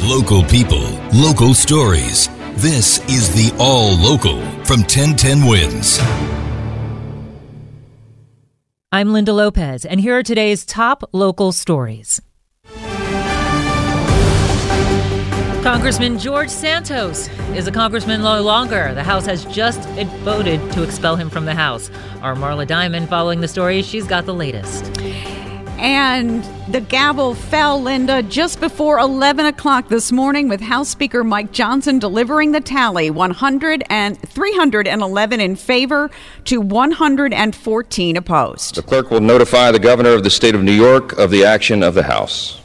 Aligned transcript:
Local 0.00 0.42
people, 0.44 0.82
local 1.14 1.54
stories. 1.54 2.28
This 2.54 2.98
is 3.08 3.34
the 3.34 3.56
All 3.58 3.96
Local 3.96 4.40
from 4.64 4.80
1010 4.80 5.46
Wins. 5.46 5.98
I'm 8.92 9.12
Linda 9.12 9.32
Lopez, 9.32 9.84
and 9.84 10.00
here 10.00 10.18
are 10.18 10.22
today's 10.22 10.64
top 10.66 11.02
local 11.12 11.52
stories. 11.52 12.20
Congressman 15.62 16.18
George 16.18 16.50
Santos 16.50 17.28
is 17.54 17.66
a 17.66 17.72
congressman 17.72 18.20
no 18.22 18.42
longer. 18.42 18.92
The 18.94 19.02
House 19.04 19.26
has 19.26 19.44
just 19.46 19.80
voted 20.20 20.60
to 20.72 20.82
expel 20.82 21.16
him 21.16 21.30
from 21.30 21.44
the 21.44 21.54
House. 21.54 21.90
Our 22.20 22.34
Marla 22.34 22.66
Diamond 22.66 23.08
following 23.08 23.40
the 23.40 23.48
story. 23.48 23.82
She's 23.82 24.06
got 24.06 24.26
the 24.26 24.34
latest. 24.34 24.84
And 25.82 26.44
the 26.72 26.80
gavel 26.80 27.34
fell, 27.34 27.82
Linda, 27.82 28.22
just 28.22 28.60
before 28.60 29.00
11 29.00 29.46
o'clock 29.46 29.88
this 29.88 30.12
morning, 30.12 30.48
with 30.48 30.60
House 30.60 30.88
Speaker 30.88 31.24
Mike 31.24 31.50
Johnson 31.50 31.98
delivering 31.98 32.52
the 32.52 32.60
tally 32.60 33.10
100 33.10 33.82
and 33.90 34.16
311 34.16 35.40
in 35.40 35.56
favor 35.56 36.08
to 36.44 36.60
114 36.60 38.16
opposed. 38.16 38.76
The 38.76 38.82
clerk 38.82 39.10
will 39.10 39.20
notify 39.20 39.72
the 39.72 39.80
governor 39.80 40.10
of 40.10 40.22
the 40.22 40.30
state 40.30 40.54
of 40.54 40.62
New 40.62 40.70
York 40.70 41.18
of 41.18 41.32
the 41.32 41.44
action 41.44 41.82
of 41.82 41.94
the 41.94 42.04
House. 42.04 42.60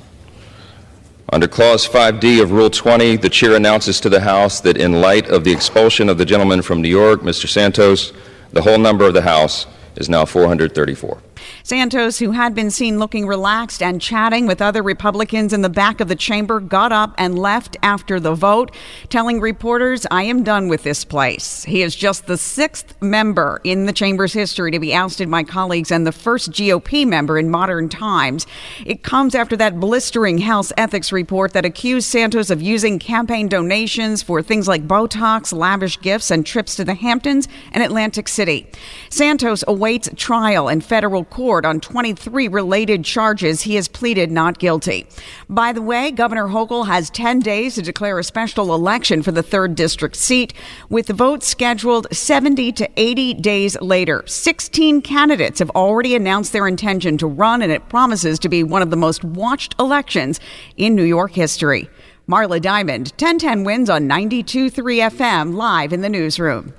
Under 1.34 1.48
Clause 1.48 1.88
5D 1.88 2.40
of 2.40 2.52
Rule 2.52 2.70
20, 2.70 3.16
the 3.16 3.30
chair 3.30 3.56
announces 3.56 4.00
to 4.02 4.10
the 4.10 4.22
House 4.22 4.60
that 4.62 4.78
in 4.78 5.02
light 5.02 5.28
of 5.28 5.44
the 5.44 5.52
expulsion 5.52 6.08
of 6.08 6.20
the 6.20 6.26
gentleman 6.26 6.62
from 6.62 6.84
New 6.84 6.88
York, 6.88 7.22
Mr. 7.22 7.50
Santos, 7.50 8.14
the 8.52 8.62
whole 8.62 8.78
number 8.78 9.08
of 9.08 9.16
the 9.16 9.24
House 9.24 9.66
is 9.96 10.08
now 10.08 10.24
434. 10.24 11.20
Santos, 11.68 12.20
who 12.20 12.32
had 12.32 12.56
been 12.56 12.72
seen 12.72 12.98
looking 12.98 13.28
relaxed 13.28 13.84
and 13.84 14.02
chatting 14.02 14.48
with 14.48 14.62
other 14.62 14.82
Republicans 14.82 15.52
in 15.52 15.64
the 15.64 15.68
back 15.68 16.00
of 16.00 16.08
the 16.08 16.16
chamber, 16.16 16.62
got 16.62 16.94
up 16.94 17.14
and 17.18 17.38
left 17.38 17.76
after 17.84 18.22
the 18.22 18.34
vote, 18.34 18.74
telling 19.10 19.42
reporters, 19.42 20.08
I 20.10 20.24
am 20.24 20.44
done 20.44 20.70
with 20.70 20.84
this 20.84 21.04
place. 21.04 21.66
He 21.66 21.82
is 21.82 21.94
just 21.94 22.26
the 22.26 22.38
sixth 22.38 22.96
member 23.02 23.60
in 23.66 23.86
the 23.86 23.92
chamber's 23.92 24.32
history 24.32 24.72
to 24.72 24.80
be 24.80 24.94
ousted 24.94 25.30
by 25.30 25.44
colleagues 25.44 25.92
and 25.92 26.08
the 26.08 26.14
first 26.14 26.52
GOP 26.52 27.06
member 27.06 27.38
in 27.38 27.50
modern 27.50 27.90
times. 27.90 28.48
It 28.86 29.04
comes 29.04 29.36
after 29.36 29.58
that 29.58 29.78
blistering 29.78 30.38
House 30.38 30.72
ethics 30.78 31.12
report 31.12 31.52
that 31.52 31.66
accused 31.66 32.08
Santos 32.08 32.50
of 32.50 32.62
using 32.62 32.98
campaign 32.98 33.50
donations 33.50 34.24
for 34.24 34.42
things 34.42 34.70
like 34.70 34.88
Botox, 34.88 35.52
lavish 35.52 36.00
gifts, 36.00 36.32
and 36.32 36.46
trips 36.46 36.78
to 36.78 36.86
the 36.86 36.94
Hamptons 36.94 37.50
and 37.74 37.84
Atlantic 37.84 38.30
City. 38.30 38.72
Santos 39.10 39.66
awaits 39.68 40.10
trial 40.16 40.70
in 40.70 40.80
federal 40.80 41.26
court 41.26 41.57
on 41.66 41.80
23 41.80 42.48
related 42.48 43.04
charges. 43.04 43.62
He 43.62 43.76
has 43.76 43.88
pleaded 43.88 44.32
not 44.32 44.60
guilty. 44.60 45.08
By 45.50 45.74
the 45.74 45.82
way, 45.82 46.12
Governor 46.12 46.48
Hochul 46.48 46.88
has 46.88 47.10
10 47.10 47.40
days 47.40 47.76
to 47.76 47.82
declare 47.82 48.20
a 48.20 48.24
special 48.24 48.74
election 48.74 49.24
for 49.24 49.32
the 49.32 49.44
3rd 49.44 49.76
District 49.76 50.16
seat, 50.16 50.54
with 50.90 51.08
the 51.08 51.14
vote 51.14 51.44
scheduled 51.44 52.08
70 52.12 52.72
to 52.74 52.90
80 52.96 53.34
days 53.36 53.80
later. 53.82 54.24
16 54.26 55.02
candidates 55.02 55.60
have 55.60 55.70
already 55.72 56.16
announced 56.16 56.54
their 56.54 56.68
intention 56.68 57.18
to 57.18 57.28
run, 57.28 57.62
and 57.62 57.72
it 57.72 57.90
promises 57.90 58.40
to 58.40 58.50
be 58.50 58.64
one 58.64 58.82
of 58.82 58.90
the 58.90 58.96
most 58.96 59.24
watched 59.24 59.76
elections 59.80 60.40
in 60.76 60.96
New 60.96 61.04
York 61.04 61.32
history. 61.32 61.90
Marla 62.30 62.62
Diamond, 62.62 63.14
1010 63.18 63.64
wins 63.64 63.90
on 63.90 64.08
92.3 64.08 64.72
FM, 65.12 65.56
live 65.56 65.94
in 65.94 66.02
the 66.02 66.10
newsroom. 66.10 66.74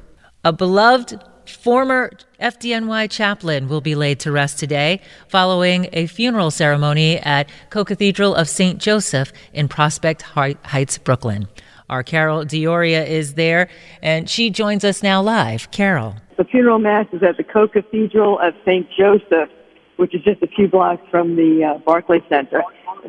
A 0.45 0.53
beloved 0.53 1.19
former 1.51 2.11
FDNY 2.41 3.11
chaplain 3.11 3.69
will 3.69 3.81
be 3.81 3.95
laid 3.95 4.21
to 4.21 4.33
rest 4.33 4.59
today 4.59 5.01
following 5.29 5.89
a 5.93 6.07
funeral 6.07 6.51
ceremony 6.51 7.19
at 7.19 7.49
Co-Cathedral 7.71 8.35
of 8.35 8.49
St. 8.49 8.79
Joseph 8.79 9.33
in 9.53 9.69
Prospect 9.69 10.23
Heights, 10.23 10.99
Brooklyn. 10.99 11.49
Our 11.91 12.03
Carol 12.03 12.45
D'Auria 12.45 13.07
is 13.07 13.35
there, 13.35 13.69
and 14.03 14.29
she 14.29 14.51
joins 14.51 14.85
us 14.85 15.03
now 15.03 15.23
live. 15.23 15.71
Carol. 15.71 16.17
The 16.37 16.45
funeral 16.45 16.79
mass 16.79 17.07
is 17.13 17.23
at 17.23 17.37
the 17.37 17.45
Co-Cathedral 17.45 18.39
of 18.41 18.55
St. 18.65 18.87
Joseph, 18.97 19.51
which 19.97 20.15
is 20.15 20.23
just 20.23 20.43
a 20.43 20.47
few 20.47 20.69
blocks 20.69 21.03
from 21.11 21.35
the 21.35 21.65
uh, 21.65 21.79
Barclay 21.79 22.23
Center. 22.29 22.63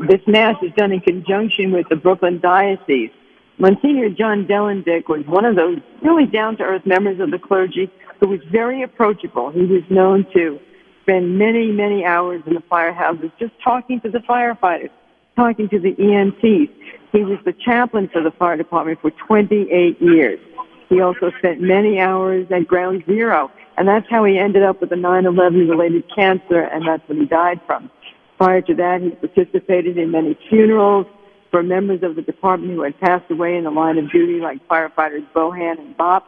This 0.07 0.21
mass 0.27 0.55
is 0.63 0.71
done 0.77 0.91
in 0.91 1.01
conjunction 1.01 1.71
with 1.71 1.87
the 1.89 1.95
Brooklyn 1.95 2.39
Diocese. 2.39 3.11
Monsignor 3.59 4.09
John 4.09 4.45
Delendick 4.45 5.09
was 5.09 5.25
one 5.27 5.43
of 5.43 5.57
those 5.57 5.79
really 6.01 6.25
down-to-earth 6.25 6.85
members 6.85 7.19
of 7.19 7.29
the 7.29 7.37
clergy 7.37 7.91
who 8.21 8.29
was 8.29 8.39
very 8.49 8.83
approachable. 8.83 9.51
He 9.51 9.65
was 9.65 9.83
known 9.89 10.25
to 10.33 10.57
spend 11.01 11.37
many, 11.37 11.69
many 11.69 12.05
hours 12.05 12.41
in 12.45 12.53
the 12.53 12.63
firehouses 12.71 13.31
just 13.37 13.51
talking 13.61 13.99
to 14.01 14.09
the 14.09 14.19
firefighters, 14.19 14.91
talking 15.35 15.67
to 15.69 15.79
the 15.79 15.93
EMTs. 15.93 16.69
He 17.11 17.23
was 17.23 17.37
the 17.43 17.51
chaplain 17.51 18.09
for 18.13 18.23
the 18.23 18.31
fire 18.31 18.55
department 18.55 19.01
for 19.01 19.11
28 19.27 20.01
years. 20.01 20.39
He 20.87 21.01
also 21.01 21.29
spent 21.39 21.59
many 21.59 21.99
hours 21.99 22.47
at 22.51 22.65
Ground 22.65 23.03
Zero, 23.07 23.51
and 23.77 23.89
that's 23.89 24.09
how 24.09 24.23
he 24.23 24.39
ended 24.39 24.63
up 24.63 24.79
with 24.79 24.93
a 24.93 24.95
9/11 24.95 25.69
related 25.69 26.03
cancer, 26.15 26.61
and 26.61 26.87
that's 26.87 27.05
what 27.09 27.17
he 27.17 27.25
died 27.25 27.59
from. 27.67 27.91
Prior 28.37 28.61
to 28.61 28.73
that, 28.75 29.01
he 29.01 29.09
participated 29.09 29.97
in 29.97 30.11
many 30.11 30.37
funerals 30.49 31.07
for 31.51 31.63
members 31.63 32.03
of 32.03 32.15
the 32.15 32.21
department 32.21 32.73
who 32.73 32.83
had 32.83 32.99
passed 32.99 33.29
away 33.31 33.57
in 33.57 33.63
the 33.63 33.71
line 33.71 33.97
of 33.97 34.11
duty, 34.11 34.39
like 34.39 34.65
firefighters 34.67 35.25
Bohan 35.33 35.79
and 35.79 35.97
Bop. 35.97 36.25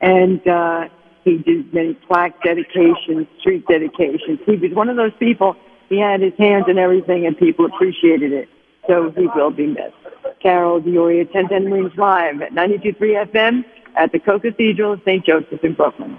And 0.00 0.46
uh, 0.46 0.88
he 1.24 1.38
did 1.38 1.72
many 1.72 1.94
plaque 1.94 2.42
dedications, 2.42 3.26
street 3.40 3.66
dedications. 3.66 4.40
He 4.46 4.56
was 4.56 4.72
one 4.72 4.88
of 4.88 4.96
those 4.96 5.12
people. 5.18 5.56
He 5.88 5.98
had 5.98 6.20
his 6.20 6.34
hands 6.38 6.66
in 6.68 6.78
everything, 6.78 7.26
and 7.26 7.36
people 7.36 7.66
appreciated 7.66 8.32
it. 8.32 8.48
So 8.86 9.10
he 9.10 9.26
will 9.34 9.50
be 9.50 9.66
missed. 9.66 9.94
Carol 10.40 10.80
D'Auria, 10.80 11.24
1010 11.24 11.70
Wins 11.70 11.92
Live 11.96 12.40
at 12.42 12.52
92.3 12.52 13.30
FM 13.30 13.64
at 13.96 14.12
the 14.12 14.18
Co-Cathedral 14.18 14.94
of 14.94 15.00
St. 15.04 15.24
Joseph 15.24 15.62
in 15.62 15.74
Brooklyn. 15.74 16.18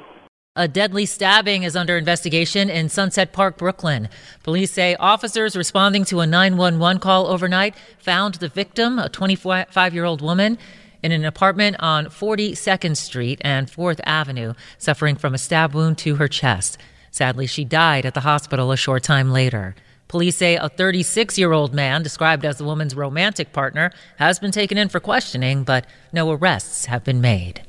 A 0.60 0.68
deadly 0.68 1.06
stabbing 1.06 1.64
is 1.64 1.78
under 1.78 1.98
investigation 1.98 2.70
in 2.70 2.90
Sunset 2.90 3.32
Park, 3.32 3.58
Brooklyn. 3.58 4.10
Police 4.44 4.72
say 4.72 4.94
officers 4.96 5.56
responding 5.56 6.04
to 6.04 6.20
a 6.20 6.28
911 6.28 7.00
call 7.00 7.28
overnight 7.28 7.76
found 7.98 8.36
the 8.36 8.50
victim, 8.50 9.00
a 9.00 9.08
25 9.08 9.94
year 9.94 10.04
old 10.04 10.22
woman, 10.22 10.58
in 11.02 11.14
an 11.14 11.24
apartment 11.24 11.78
on 11.80 12.08
42nd 12.08 12.98
Street 12.98 13.40
and 13.40 13.72
4th 13.72 14.02
Avenue, 14.06 14.54
suffering 14.78 15.16
from 15.16 15.34
a 15.34 15.38
stab 15.38 15.74
wound 15.74 15.98
to 16.00 16.16
her 16.16 16.28
chest. 16.28 16.78
Sadly, 17.10 17.48
she 17.48 17.64
died 17.64 18.06
at 18.06 18.14
the 18.14 18.28
hospital 18.28 18.74
a 18.74 18.76
short 18.76 19.02
time 19.02 19.32
later. 19.32 19.76
Police 20.10 20.36
say 20.36 20.58
a 20.58 20.68
36 20.68 21.38
year 21.38 21.54
old 21.54 21.74
man, 21.74 22.04
described 22.04 22.44
as 22.44 22.58
the 22.58 22.66
woman's 22.66 22.96
romantic 22.96 23.54
partner, 23.54 23.92
has 24.18 24.40
been 24.40 24.52
taken 24.52 24.78
in 24.78 24.90
for 24.90 25.00
questioning, 25.00 25.64
but 25.64 25.86
no 26.12 26.30
arrests 26.30 26.88
have 26.88 27.06
been 27.06 27.22
made. 27.22 27.62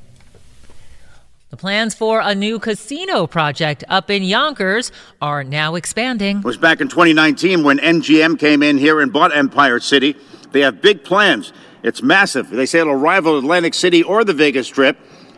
The 1.51 1.57
plans 1.57 1.93
for 1.93 2.21
a 2.21 2.33
new 2.33 2.59
casino 2.59 3.27
project 3.27 3.83
up 3.89 4.09
in 4.09 4.23
Yonkers 4.23 4.89
are 5.21 5.43
now 5.43 5.75
expanding. 5.75 6.37
It 6.37 6.45
was 6.45 6.55
back 6.55 6.79
in 6.79 6.87
2019 6.87 7.65
when 7.65 7.77
MGM 7.77 8.39
came 8.39 8.63
in 8.63 8.77
here 8.77 9.01
and 9.01 9.11
bought 9.11 9.35
Empire 9.35 9.81
City. 9.81 10.15
They 10.53 10.61
have 10.61 10.81
big 10.81 11.03
plans. 11.03 11.51
It's 11.83 12.01
massive. 12.01 12.49
They 12.49 12.65
say 12.65 12.79
it'll 12.79 12.95
rival 12.95 13.37
Atlantic 13.37 13.73
City 13.73 14.01
or 14.01 14.23
the 14.23 14.31
Vegas 14.33 14.67
Strip. 14.67 14.97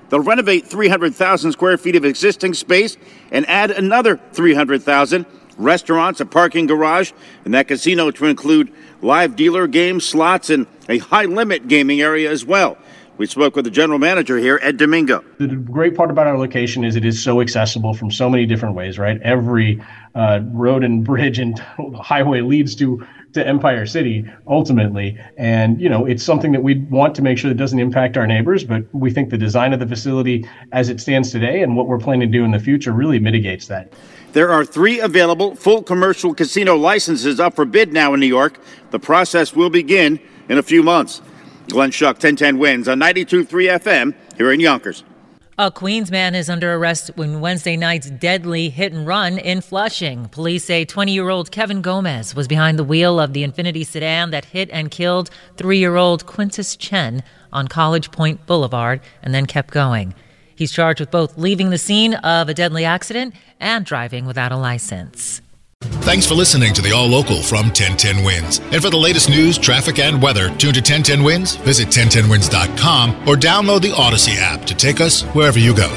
They'll 0.09 0.19
renovate 0.19 0.67
300,000 0.67 1.51
square 1.51 1.79
feet 1.79 1.95
of 1.95 2.05
existing 2.05 2.53
space 2.53 2.95
and 3.31 3.49
add 3.49 3.71
another 3.71 4.17
300,000 4.33 5.25
restaurants, 5.57 6.19
a 6.19 6.27
parking 6.27 6.67
garage, 6.67 7.11
and 7.43 7.55
that 7.55 7.67
casino 7.67 8.11
to 8.11 8.27
include 8.27 8.71
live 9.01 9.35
dealer 9.35 9.65
games, 9.65 10.05
slots, 10.05 10.51
and 10.51 10.67
a 10.87 10.99
high 10.99 11.25
limit 11.25 11.67
gaming 11.67 12.01
area 12.01 12.29
as 12.29 12.45
well. 12.45 12.77
We 13.17 13.27
spoke 13.27 13.55
with 13.55 13.65
the 13.65 13.71
general 13.71 13.99
manager 13.99 14.37
here, 14.37 14.59
Ed 14.63 14.77
Domingo. 14.77 15.23
The 15.37 15.47
great 15.47 15.95
part 15.95 16.09
about 16.09 16.25
our 16.25 16.37
location 16.37 16.83
is 16.83 16.95
it 16.95 17.05
is 17.05 17.21
so 17.21 17.41
accessible 17.41 17.93
from 17.93 18.09
so 18.09 18.27
many 18.27 18.47
different 18.47 18.73
ways, 18.73 18.97
right? 18.97 19.21
Every 19.21 19.81
uh, 20.15 20.41
road 20.45 20.83
and 20.83 21.03
bridge 21.03 21.37
and 21.37 21.59
highway 22.01 22.41
leads 22.41 22.75
to 22.75 23.05
to 23.33 23.45
Empire 23.45 23.85
City 23.85 24.25
ultimately. 24.47 25.17
And, 25.37 25.81
you 25.81 25.89
know, 25.89 26.05
it's 26.05 26.23
something 26.23 26.51
that 26.51 26.61
we 26.61 26.79
want 26.91 27.15
to 27.15 27.21
make 27.21 27.37
sure 27.37 27.49
that 27.49 27.57
doesn't 27.57 27.79
impact 27.79 28.15
our 28.15 28.27
neighbors, 28.27 28.63
but 28.63 28.83
we 28.93 29.09
think 29.09 29.31
the 29.31 29.37
design 29.37 29.73
of 29.73 29.79
the 29.79 29.87
facility 29.87 30.47
as 30.71 30.89
it 30.89 31.01
stands 31.01 31.31
today 31.31 31.63
and 31.63 31.75
what 31.75 31.87
we're 31.87 31.97
planning 31.97 32.31
to 32.31 32.37
do 32.37 32.45
in 32.45 32.51
the 32.51 32.59
future 32.59 32.91
really 32.91 33.19
mitigates 33.19 33.67
that. 33.67 33.91
There 34.33 34.51
are 34.51 34.63
three 34.63 34.99
available 34.99 35.55
full 35.55 35.83
commercial 35.83 36.33
casino 36.33 36.75
licenses 36.75 37.39
up 37.39 37.55
for 37.55 37.65
bid 37.65 37.91
now 37.91 38.13
in 38.13 38.19
New 38.19 38.27
York. 38.27 38.59
The 38.91 38.99
process 38.99 39.55
will 39.55 39.69
begin 39.69 40.19
in 40.47 40.57
a 40.57 40.63
few 40.63 40.83
months. 40.83 41.21
Glenn 41.69 41.91
Schuck, 41.91 42.15
1010 42.15 42.57
wins 42.57 42.87
on 42.87 42.99
92.3 42.99 43.47
FM 43.79 44.15
here 44.37 44.51
in 44.51 44.59
Yonkers. 44.59 45.03
A 45.57 45.69
Queens 45.69 46.09
man 46.09 46.33
is 46.33 46.49
under 46.49 46.73
arrest 46.73 47.11
in 47.15 47.39
Wednesday 47.39 47.77
night's 47.77 48.09
deadly 48.09 48.69
hit 48.69 48.91
and 48.91 49.05
run 49.05 49.37
in 49.37 49.61
Flushing. 49.61 50.27
Police 50.29 50.65
say 50.65 50.83
20 50.83 51.13
year 51.13 51.29
old 51.29 51.51
Kevin 51.51 51.83
Gomez 51.83 52.33
was 52.33 52.47
behind 52.47 52.79
the 52.79 52.83
wheel 52.83 53.19
of 53.19 53.33
the 53.33 53.43
Infiniti 53.43 53.85
sedan 53.85 54.31
that 54.31 54.45
hit 54.45 54.71
and 54.71 54.89
killed 54.89 55.29
three 55.55 55.77
year 55.77 55.95
old 55.95 56.25
Quintus 56.25 56.75
Chen 56.75 57.21
on 57.51 57.67
College 57.67 58.09
Point 58.11 58.47
Boulevard 58.47 58.99
and 59.21 59.31
then 59.31 59.45
kept 59.45 59.71
going. 59.71 60.15
He's 60.55 60.71
charged 60.71 60.99
with 60.99 61.11
both 61.11 61.37
leaving 61.37 61.69
the 61.69 61.77
scene 61.77 62.15
of 62.15 62.49
a 62.49 62.55
deadly 62.55 62.83
accident 62.83 63.35
and 63.59 63.85
driving 63.85 64.25
without 64.25 64.51
a 64.51 64.57
license. 64.57 65.41
Thanks 66.03 66.27
for 66.27 66.33
listening 66.35 66.73
to 66.73 66.81
the 66.81 66.91
All 66.91 67.07
Local 67.07 67.41
from 67.41 67.67
1010 67.67 68.23
Wins. 68.23 68.59
And 68.71 68.81
for 68.81 68.89
the 68.89 68.97
latest 68.97 69.29
news, 69.29 69.57
traffic, 69.57 69.99
and 69.99 70.21
weather, 70.21 70.49
tune 70.57 70.73
to 70.73 70.79
1010 70.79 71.23
Wins, 71.23 71.55
visit 71.57 71.89
1010wins.com, 71.89 73.27
or 73.27 73.35
download 73.35 73.81
the 73.81 73.91
Audacy 73.91 74.35
app 74.37 74.65
to 74.65 74.75
take 74.75 75.01
us 75.01 75.21
wherever 75.33 75.59
you 75.59 75.75
go. 75.75 75.89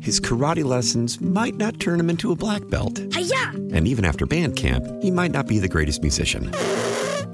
His 0.00 0.20
karate 0.20 0.64
lessons 0.64 1.20
might 1.20 1.56
not 1.56 1.80
turn 1.80 1.98
him 1.98 2.08
into 2.08 2.30
a 2.30 2.36
black 2.36 2.68
belt. 2.68 3.00
Hi-ya! 3.12 3.50
And 3.72 3.88
even 3.88 4.04
after 4.04 4.24
band 4.24 4.54
camp, 4.54 4.86
he 5.02 5.10
might 5.10 5.32
not 5.32 5.48
be 5.48 5.58
the 5.58 5.66
greatest 5.66 6.00
musician. 6.00 6.52